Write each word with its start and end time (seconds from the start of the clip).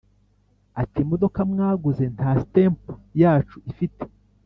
ati"imidoka 0.81 1.39
mwaguze 1.51 2.03
nta 2.15 2.31
stamp 2.43 2.81
yacu 3.21 3.57
ifite 3.71 4.03